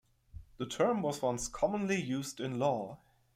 The 0.57 0.65
term 0.65 1.03
was 1.03 1.21
once 1.21 1.47
commonly 1.47 2.01
used 2.01 2.39
in 2.39 2.57
law. 2.57 2.97